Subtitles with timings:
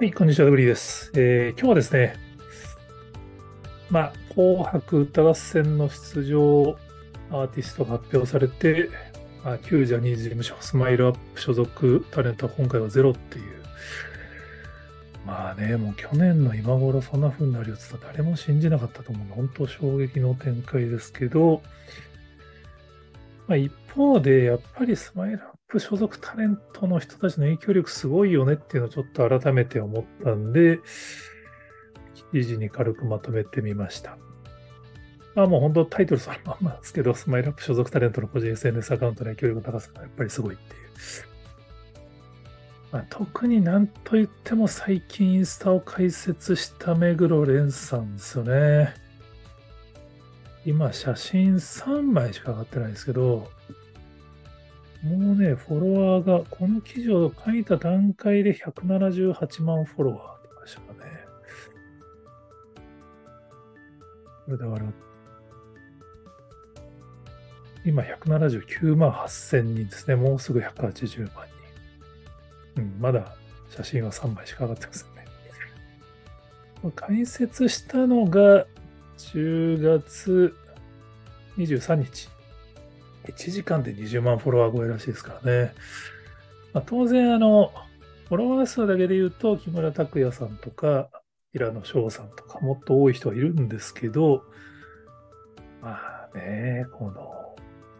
[0.00, 1.10] はい、こんにちは、ドグリーです。
[1.16, 2.14] えー、今日はですね、
[3.90, 6.76] まあ、紅白歌合戦の出場
[7.32, 8.90] アーティストが発表されて、
[9.42, 13.44] まあ、旧ジャニーズ事務所、スマイルアップ所属タレントは今回はゼロっていう、
[15.26, 21.60] まあね、もう去年の今頃そんな風になるよって言ったら誰も信じなかったと思う本当衝撃の展開ですけど、
[23.48, 30.80] まあ、一方で、やっぱりスマイルアップ所属タレントの人たちの影響力すごいよねっていうのをちょっと改めて思ったんで、
[32.32, 34.16] 記事に軽くまとめてみました。
[35.34, 40.80] まあもう本当タイトルそのまんまですけど、スマイルアップ所属タレントの個人 SNS アカウントの影響力の高さがやっぱりすごいっていう。
[42.90, 48.94] まあ、特になんと言っても最近インスタを開設した目黒蓮さんですよね。
[50.64, 53.50] 今、写真3枚しか上がってないんですけど、
[55.02, 61.10] もうね、フォロワーが、この記事を書いた段階で178万フォロワーとかでしたかね。
[64.46, 64.92] これだから、
[67.84, 70.16] 今179万8000人ですね。
[70.16, 71.46] もうすぐ180万
[72.74, 72.82] 人。
[72.82, 73.36] うん、まだ
[73.70, 75.24] 写真は3枚しか上がってませんね。
[76.94, 78.66] 解説したのが
[79.18, 80.54] 10月
[81.56, 82.37] 23日。
[83.32, 85.72] 1時間で20万フォロワー超えらしいですからね。
[86.72, 87.72] まあ、当然、あの、
[88.28, 91.08] フォロワー数だけで言うと、木村拓哉さんとか、
[91.52, 94.42] 平野翔さんとか、もっと多い人はいるんですけど、
[95.80, 95.98] ま
[96.32, 97.56] あね、この、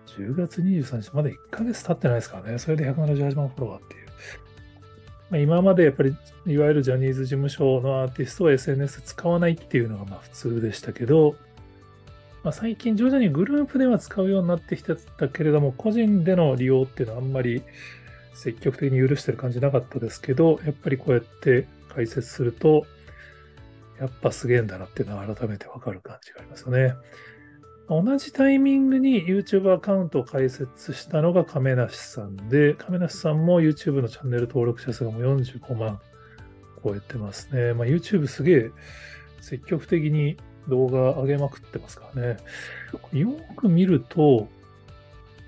[0.06, 2.58] 10月23日、まだ1ヶ月経ってないですからね。
[2.58, 4.08] それで178万フォロワーっていう。
[5.30, 11.36] まあ、今までやっぱり、いわゆるジャニーズ事務所のアーティストは SNS 使わないっていうのがまあ普通でしたけど、
[12.44, 17.62] まあ、最近徐々にグループでは使うようになってきてたけれども、個人での利用っていうのはあんまり
[18.34, 22.86] 積極的に許してる感じなかったですけど、やっぱりこうやって解説すると、
[23.98, 26.94] やっぱすげえんだなっていうのは改めてわかる感じがありますよね。
[27.88, 35.98] 同じタイミングに YouTube アカウントを開設したのが亀梨さんで、亀梨さんも YouTube のチャンネル登録者数がもう45万
[36.84, 37.72] 超えてますね。
[37.72, 38.70] まあ、YouTube すげえ
[39.40, 40.36] 積極的に
[40.68, 42.36] 動画上げまくってますからね。
[43.12, 44.48] よく見ると、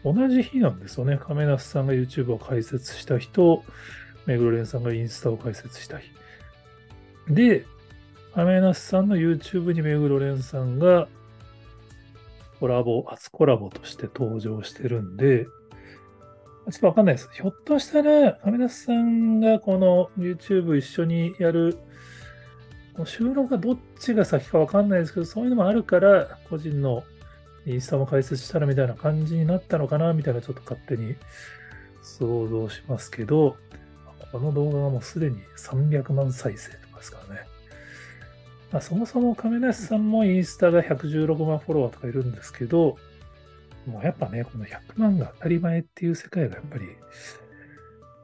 [0.04, 1.18] 同じ日なんですよね。
[1.18, 3.62] 亀梨さんが YouTube を開設した日と、
[4.26, 6.10] 目黒蓮さんがインスタを開設した日。
[7.28, 7.64] で、
[8.34, 11.08] 亀梨さんの YouTube に目黒蓮さんが
[12.60, 17.30] コラボ、初コラボとして登場してるんで、ちょっとわかんないです。
[17.32, 21.78] ひょっとしたら、亀梨さんがこの YouTube 一緒にやる
[23.06, 27.04] 収録がどっちが先かわかんないですけど、そういうのもあるから、個人の
[27.66, 31.14] インスタも開設したらみたいな感じになったのかな、みたいなちょっと勝手に
[32.02, 33.56] 想像しますけど、
[34.32, 37.40] この動画がもうすでに300万再生とかですからね。
[38.72, 42.96] まあ、そもそも亀梨さんもインスタが116万フォロワーとかいるんですけど、
[43.86, 46.84] もうやっぱね、この100万が当たり前っていう世界がやっぱり、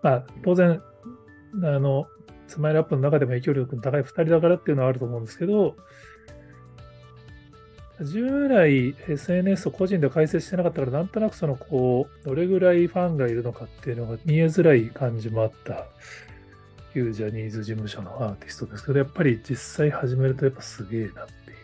[0.02, 0.80] まあ当然、
[1.54, 2.06] あの、
[2.48, 5.76] スマイルアップの中でも影響力の高い2人だからっていうのはあると思うんですけど、
[8.02, 15.86] 従来 SNS を個人で解説してなかったから、なんとなくそのこう、どれぐらいファンがいるのかっていうのが見えづらい感じもあった
[16.92, 21.54] 旧ジャニーズ事務所のアーティストですけど、やっぱり実際始めるとやっぱすげえなってい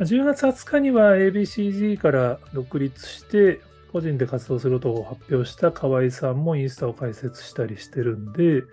[0.00, 0.22] う。
[0.22, 3.60] 10月20日には ABCG から独立して、
[3.94, 8.64] 個人で活動することを発表した河合さんもインスタを開設したりしてるんで、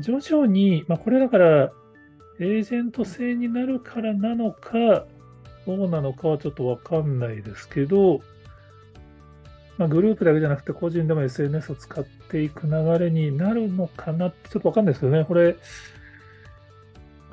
[0.00, 1.72] 徐々に、まあ、これだから、
[2.38, 5.06] エージェント制になるからなのか、
[5.66, 8.20] どうなのかはちょっとわかんないですけど、
[9.78, 15.56] まあ、グループだけじゃなくて個人でも SNS を使っていく流れになるのかなってちょっとわかんないですけどね、これ、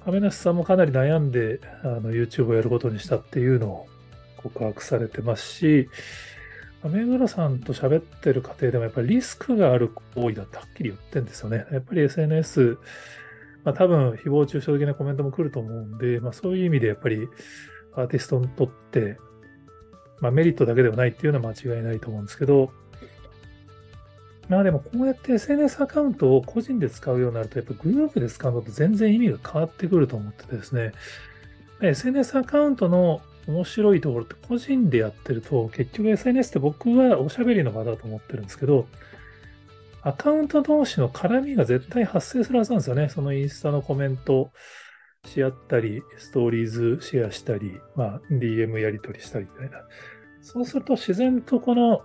[0.06, 3.88] 亀梨さんもかなり悩んであの YouTube をやることにしたっていうのを
[4.38, 5.90] 告白されてますし、
[6.84, 11.66] 目黒さんと喋ってる過程でもやっぱりリスクがある行為だってはっきり言ってんですよね。
[11.72, 12.78] やっぱり SNS、
[13.66, 17.28] まあ、多分誹謗中傷的なコメントも来ると思うんで、まあ、そういう意味でやっぱり
[17.96, 19.18] アーティストにとって、
[20.22, 22.72] まあ、メリットだけではないっていうのは間違いないと思うんですけど、
[24.50, 30.92] まあでもこうやって SNS アカウントを個人で使うようになると、やっぱグループで使うのと全然意味が変わってくると思っててですね、
[31.82, 38.88] SNS アカウントの面白いところって個人でやってると、結局 SNS って僕はおしゃべりの場だと思ってるんですけど、
[40.02, 43.10] アカウント同士の絡みが絶対発生するはずなんですよね。
[43.10, 44.52] そのインスタのコメント
[45.26, 49.84] し合ったり、ストーリーズシェアしたり、まあ、DM やり取りしたりみたいな。
[50.42, 52.02] そうすると自然とこの、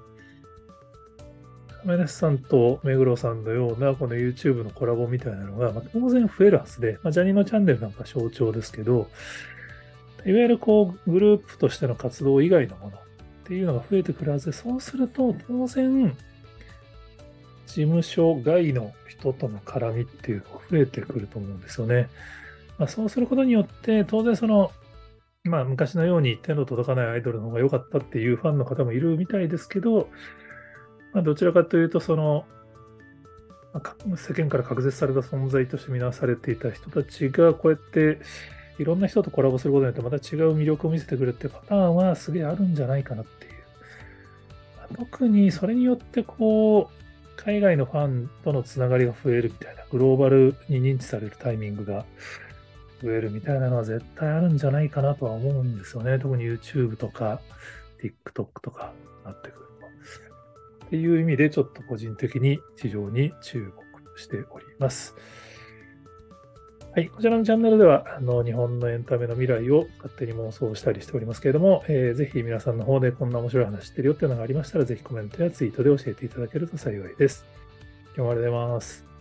[1.82, 9.08] 亀梨さんと目黒さんのようなこの YouTube のコラボみたいなのが、当然増えるはずで、まあ、ジャニーのチャンネルなんか象徴ですけど、
[10.26, 13.00] いわゆるこうグループとしての活動以外のものっ
[13.44, 16.16] ていうのが増えてくるはずで、そうすると当然、
[17.66, 22.08] 事務所外の人との絡みっていうのが増えてくると思うんですよね。
[22.78, 24.72] まあ、そうすることによって、当然その、
[25.44, 30.08] まあ昔のように手の届かないアイドルの方が良かったっていうファンの方もいるみたいですけど、
[31.12, 32.46] まあ、どちらかというと、その、
[34.16, 38.20] 世間から隔絶された存在として見なされていた人たちが、こうやって
[38.78, 43.52] いろんな人とコラボすることによってまた違う魅力を見せてくるってパターンはすげえあるんじゃないかなっていう。
[44.76, 47.04] まあ、特にそれによってこう、
[47.36, 52.04] 海外のファンとのつながりが増えるみたいな、グローバルに認知されるタイミングが
[53.02, 56.18] 増えるみたいなのは絶対あるんじゃないかなとは思うんですよね。
[56.18, 57.40] 特に YouTube とか
[58.02, 58.92] TikTok とか
[59.24, 59.66] なってくる
[60.80, 60.86] と。
[60.86, 63.72] っていう意味でちょっと個人的に非常に注
[64.14, 65.14] 目しております。
[66.94, 77.44] はい、こちらのチャンネルではあの日本のエンタメの未来を勝手に妄想したりしておりますけれども、えー、ぜひ皆さんの方でこんな面白い話してるよっていうのがありましたら、ぜひコメントやツイートで教えていただけると幸いです。
[78.16, 79.13] 今日もありがとうございます。